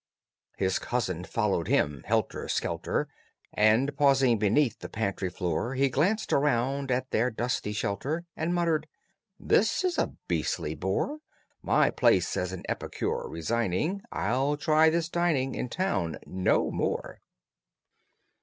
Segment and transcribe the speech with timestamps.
[0.57, 3.07] His cousin followed him, helter skelter,
[3.53, 8.87] And, pausing beneath the pantry floor, He glanced around at their dusty shelter And muttered,
[9.39, 11.19] "This is a beastly bore.
[11.61, 17.19] My place as an epicure resigning, I'll try this dining In town no more.